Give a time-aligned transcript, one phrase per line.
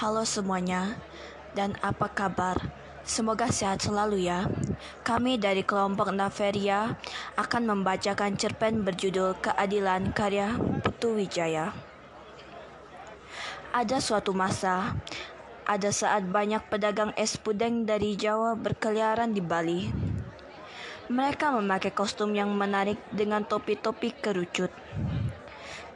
[0.00, 0.96] Halo semuanya,
[1.52, 2.56] dan apa kabar?
[3.04, 4.48] Semoga sehat selalu ya.
[5.04, 6.96] Kami dari kelompok Naveria
[7.36, 11.76] akan membacakan cerpen berjudul Keadilan karya Putu Wijaya.
[13.76, 14.96] Ada suatu masa,
[15.68, 19.92] ada saat banyak pedagang es pudeng dari Jawa berkeliaran di Bali.
[21.12, 24.72] Mereka memakai kostum yang menarik dengan topi-topi kerucut.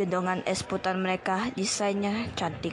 [0.00, 2.72] Gendongan es putar mereka desainnya cantik.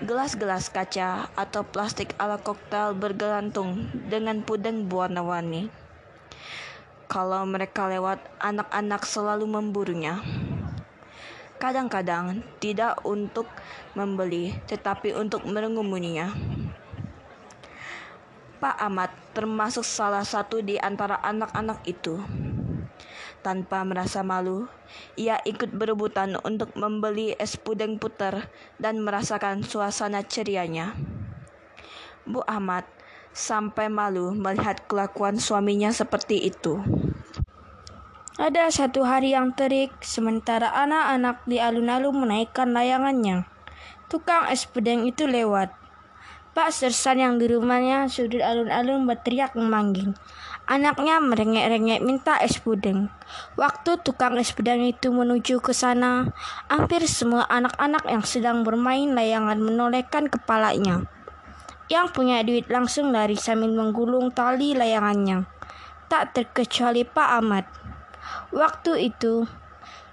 [0.00, 5.68] Gelas-gelas kaca atau plastik ala koktail bergelantung dengan pudeng berwarna-warni.
[7.04, 10.24] Kalau mereka lewat, anak-anak selalu memburunya.
[11.60, 13.44] Kadang-kadang tidak untuk
[13.92, 16.32] membeli, tetapi untuk mengemuninya.
[18.56, 22.16] Pak Ahmad termasuk salah satu di antara anak-anak itu.
[23.40, 24.68] Tanpa merasa malu,
[25.16, 30.92] ia ikut berebutan untuk membeli es puding puter dan merasakan suasana cerianya.
[32.28, 32.84] Bu Ahmad
[33.32, 36.84] sampai malu melihat kelakuan suaminya seperti itu.
[38.36, 43.48] Ada satu hari yang terik, sementara anak-anak di alun-alun menaikkan layangannya.
[44.12, 45.72] Tukang es puding itu lewat.
[46.50, 50.18] Pak Sersan yang di rumahnya sudut alun-alun berteriak memanggil.
[50.70, 53.10] Anaknya merengek-rengek minta es puding.
[53.58, 56.30] Waktu tukang es puding itu menuju ke sana,
[56.70, 61.10] hampir semua anak-anak yang sedang bermain layangan menolehkan kepalanya.
[61.90, 65.50] Yang punya duit langsung lari sambil menggulung tali layangannya.
[66.06, 67.66] Tak terkecuali Pak Ahmad.
[68.54, 69.50] Waktu itu,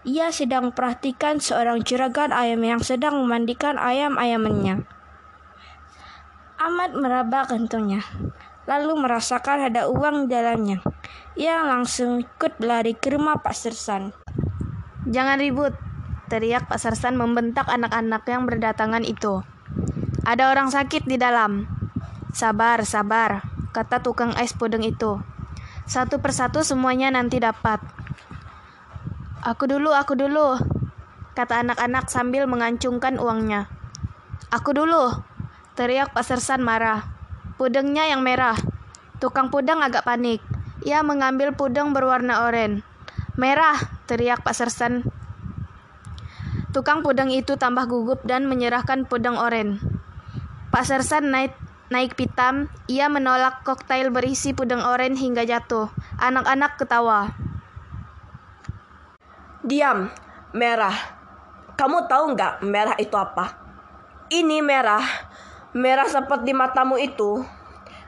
[0.09, 4.89] ia sedang perhatikan seorang juragan ayam yang sedang memandikan ayam-ayamannya.
[6.57, 8.01] Ahmad meraba kantongnya
[8.67, 10.83] lalu merasakan ada uang di dalamnya.
[11.39, 14.11] Ia langsung ikut berlari ke rumah Pak Sersan.
[15.07, 15.71] Jangan ribut,
[16.27, 19.41] teriak Pak Sersan membentak anak-anak yang berdatangan itu.
[20.27, 21.63] Ada orang sakit di dalam.
[22.35, 25.23] Sabar, sabar, kata tukang es puding itu.
[25.87, 27.79] Satu persatu semuanya nanti dapat.
[29.47, 30.59] Aku dulu, aku dulu,
[31.31, 33.71] kata anak-anak sambil mengancungkan uangnya.
[34.51, 35.23] Aku dulu,
[35.79, 37.16] teriak Pak Sersan marah.
[37.57, 38.53] Pudengnya yang merah.
[39.17, 40.45] Tukang pudeng agak panik.
[40.85, 42.85] Ia mengambil pudeng berwarna oranye.
[43.33, 45.01] Merah, teriak Pak Sersan.
[46.69, 49.81] Tukang pudeng itu tambah gugup dan menyerahkan pudeng oranye.
[50.69, 51.57] Pak Sersan naik
[51.89, 55.89] naik pitam, ia menolak koktail berisi pudeng oranye hingga jatuh.
[56.21, 57.33] Anak-anak ketawa.
[59.65, 60.13] Diam,
[60.53, 60.93] merah.
[61.73, 63.65] Kamu tahu nggak merah itu apa?
[64.29, 65.26] Ini merah
[65.75, 67.43] Merah seperti matamu itu.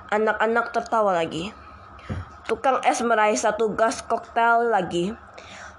[0.08, 1.52] Anak-anak tertawa lagi.
[2.48, 5.12] Tukang es meraih satu gas koktail lagi.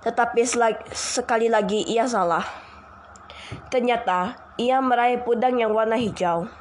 [0.05, 0.45] Tetapi
[0.93, 2.45] sekali lagi ia salah.
[3.73, 6.53] Ternyata ia meraih pudang yang warna hijau.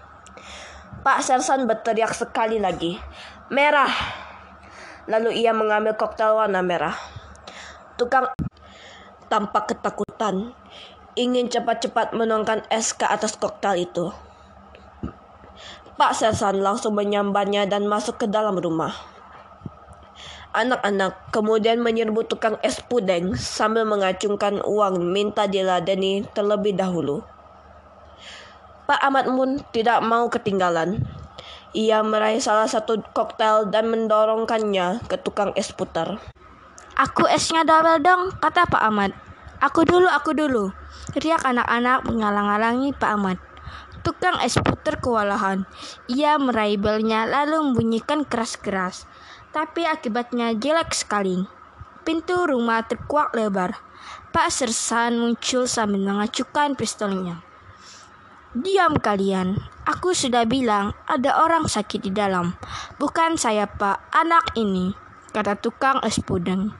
[1.03, 2.96] Pak Sersan berteriak sekali lagi.
[3.52, 3.91] Merah.
[5.12, 6.96] Lalu ia mengambil koktail warna merah.
[8.00, 8.31] Tukang
[9.28, 10.56] tampak ketakutan.
[11.19, 14.28] Ingin cepat-cepat menuangkan es ke atas koktail itu.
[16.00, 18.96] Pak Sersan langsung menyambarnya dan masuk ke dalam rumah.
[20.56, 27.20] Anak-anak kemudian menyerbu tukang es pudeng sambil mengacungkan uang minta diladeni terlebih dahulu.
[28.88, 31.04] Pak Ahmad pun tidak mau ketinggalan.
[31.76, 36.16] Ia meraih salah satu koktail dan mendorongkannya ke tukang es putar.
[36.96, 39.12] Aku esnya double dong, kata Pak Ahmad.
[39.59, 40.72] Aku dulu, aku dulu.
[41.12, 43.49] Teriak anak-anak mengalang-alangi Pak Ahmad.
[44.09, 45.70] Tukang es puter kewalahan.
[46.09, 49.06] Ia meraih belnya lalu membunyikan keras-keras.
[49.53, 51.46] Tapi akibatnya jelek sekali.
[52.02, 53.78] Pintu rumah terkuak lebar.
[54.34, 57.46] Pak Sersan muncul sambil mengacukan pistolnya.
[58.58, 59.62] Diam kalian.
[59.86, 62.58] Aku sudah bilang ada orang sakit di dalam.
[62.97, 64.90] Bukan saya pak, anak ini.
[65.30, 66.74] Kata tukang es pudeng.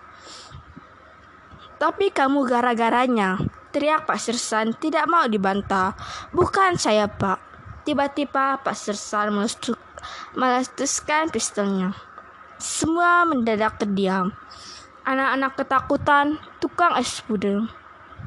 [1.79, 3.40] Tapi kamu gara-garanya.
[3.72, 5.95] Teriak Pak Sersan tidak mau dibantah.
[6.35, 7.40] Bukan saya Pak.
[7.87, 9.31] Tiba-tiba Pak Sersan
[10.35, 11.96] meletuskan pistolnya.
[12.59, 14.35] Semua mendadak terdiam.
[15.08, 17.72] Anak-anak ketakutan, tukang es puding.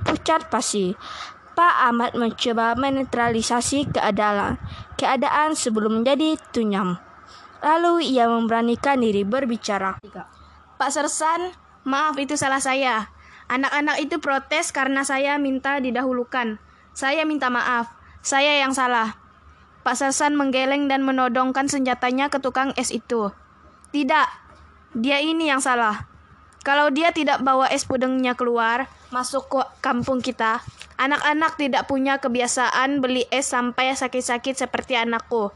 [0.09, 0.97] Pucat pasti.
[1.53, 4.57] Pak Ahmad mencoba menetralisasi keadaan,
[4.97, 6.97] keadaan sebelum menjadi tunyam.
[7.61, 10.01] Lalu ia memberanikan diri berbicara.
[10.81, 11.53] Pak Sersan,
[11.85, 13.13] maaf itu salah saya.
[13.51, 16.61] Anak-anak itu protes karena saya minta didahulukan.
[16.93, 17.91] Saya minta maaf.
[18.23, 19.19] Saya yang salah.
[19.83, 23.35] Pak Sersan menggeleng dan menodongkan senjatanya ke tukang es itu.
[23.91, 24.29] Tidak,
[24.95, 26.07] dia ini yang salah.
[26.63, 30.63] Kalau dia tidak bawa es pudengnya keluar, masuk ke kampung kita,
[31.03, 35.51] Anak-anak tidak punya kebiasaan beli es sampai sakit-sakit seperti anakku.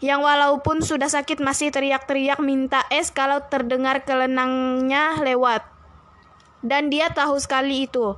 [0.00, 5.68] Yang walaupun sudah sakit masih teriak-teriak minta es kalau terdengar kelenangnya lewat.
[6.62, 8.14] Dan dia tahu sekali itu.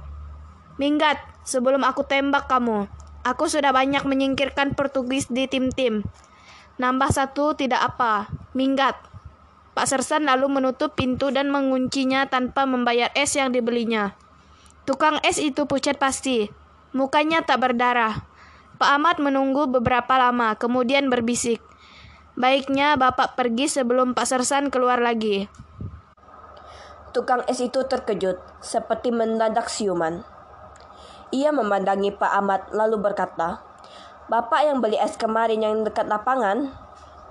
[0.76, 1.16] Minggat,
[1.48, 2.88] sebelum aku tembak kamu.
[3.24, 6.04] Aku sudah banyak menyingkirkan Portugis di tim-tim.
[6.76, 8.28] Nambah satu tidak apa.
[8.52, 9.00] Minggat.
[9.72, 14.14] Pak Sersan lalu menutup pintu dan menguncinya tanpa membayar es yang dibelinya.
[14.84, 16.52] Tukang es itu pucat pasti.
[16.92, 18.28] Mukanya tak berdarah.
[18.76, 21.64] Pak Ahmad menunggu beberapa lama, kemudian berbisik.
[22.34, 25.46] Baiknya Bapak pergi sebelum Pak Sersan keluar lagi.
[27.14, 30.26] Tukang es itu terkejut, seperti mendadak siuman.
[31.30, 33.62] Ia memandangi Pak Ahmad lalu berkata,
[34.26, 36.74] Bapak yang beli es kemarin yang dekat lapangan?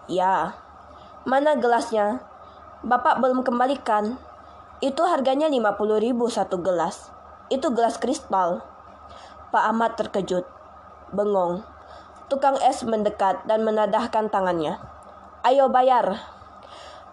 [0.07, 0.55] Ya.
[1.27, 2.23] Mana gelasnya?
[2.79, 4.15] Bapak belum kembalikan.
[4.79, 7.11] Itu harganya 50 ribu satu gelas.
[7.51, 8.63] Itu gelas kristal.
[9.51, 10.47] Pak Ahmad terkejut,
[11.11, 11.59] bengong.
[12.31, 14.79] Tukang es mendekat dan menadahkan tangannya.
[15.43, 16.23] Ayo bayar.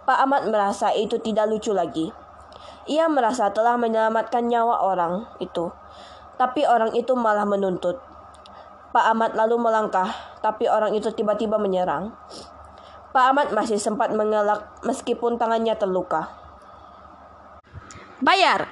[0.07, 2.30] Pak Ahmad merasa itu tidak lucu lagi.
[2.91, 5.71] Ia merasa telah menyelamatkan nyawa orang itu.
[6.35, 8.03] Tapi orang itu malah menuntut.
[8.91, 10.11] Pak Ahmad lalu melangkah,
[10.43, 12.11] tapi orang itu tiba-tiba menyerang.
[13.15, 16.35] Pak Ahmad masih sempat mengelak meskipun tangannya terluka.
[18.19, 18.67] Bayar!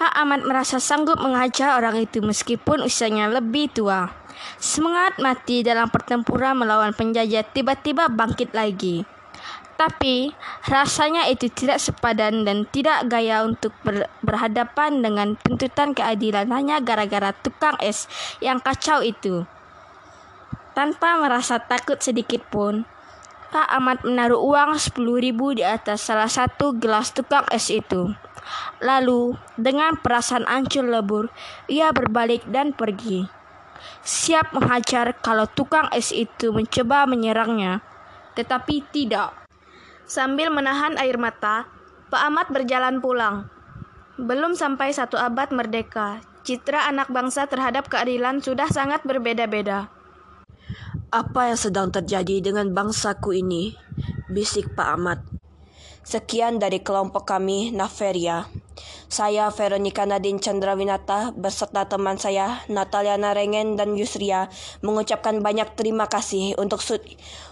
[0.00, 4.08] Hak Ahmad merasa sanggup menghajar orang itu meskipun usianya lebih tua.
[4.56, 9.04] Semangat mati dalam pertempuran melawan penjajah tiba-tiba bangkit lagi.
[9.82, 10.30] Tapi
[10.70, 17.34] rasanya itu tidak sepadan dan tidak gaya untuk ber berhadapan dengan tuntutan keadilan hanya gara-gara
[17.34, 18.06] tukang es
[18.38, 19.42] yang kacau itu.
[20.70, 22.86] Tanpa merasa takut sedikit pun,
[23.50, 28.14] Pak Ahmad menaruh uang 10 ribu di atas salah satu gelas tukang es itu.
[28.78, 31.26] Lalu, dengan perasaan ancur lebur,
[31.66, 33.26] ia berbalik dan pergi.
[34.06, 37.82] Siap menghajar kalau tukang es itu mencoba menyerangnya,
[38.38, 39.41] tetapi tidak.
[40.12, 41.64] Sambil menahan air mata,
[42.12, 43.48] Pak Ahmad berjalan pulang.
[44.20, 49.88] Belum sampai satu abad merdeka, citra anak bangsa terhadap keadilan sudah sangat berbeda-beda.
[51.08, 53.72] Apa yang sedang terjadi dengan bangsaku ini?
[54.28, 55.24] Bisik Pak Ahmad.
[56.04, 58.44] Sekian dari kelompok kami, Naferia.
[59.12, 64.48] Saya Veronica Nadine Chandrawinata beserta teman saya Natalia Narengen dan Yusria
[64.80, 66.80] mengucapkan banyak terima kasih untuk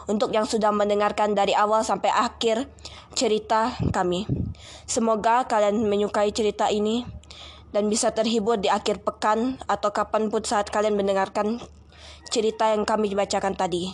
[0.08, 2.64] untuk yang sudah mendengarkan dari awal sampai akhir
[3.12, 4.25] cerita kami.
[4.88, 7.05] Semoga kalian menyukai cerita ini
[7.70, 11.62] dan bisa terhibur di akhir pekan atau kapan pun saat kalian mendengarkan
[12.31, 13.90] cerita yang kami bacakan tadi.